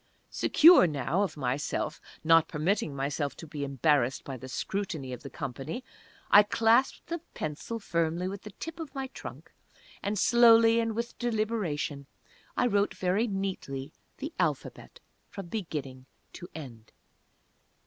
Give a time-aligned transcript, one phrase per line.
[0.31, 5.29] Secure now of myself, not permitting myself to be embarrassed by the scrutiny of the
[5.29, 5.83] company,
[6.31, 9.51] I clasped the pencil firmly with the tip of my trunk,
[10.01, 12.07] and slowly, and with deliberation,
[12.57, 16.93] I wrote very neatly the Alphabet, from beginning to end.